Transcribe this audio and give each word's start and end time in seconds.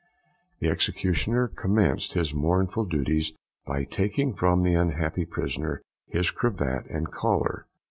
The 0.61 0.67
executioner 0.67 1.47
commenced 1.47 2.13
his 2.13 2.33
mournful 2.33 2.85
duties 2.85 3.33
by 3.67 3.83
taking 3.83 4.33
from 4.33 4.63
the 4.63 4.73
unhappy 4.73 5.25
prisoner 5.27 5.83
his 6.07 6.31
cravat 6.31 6.87
and 6.89 7.11
collar. 7.11 7.67